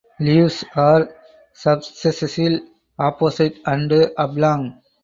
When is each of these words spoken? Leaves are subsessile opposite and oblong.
Leaves 0.19 0.65
are 0.75 1.11
subsessile 1.53 2.59
opposite 2.97 3.59
and 3.67 4.11
oblong. 4.17 4.81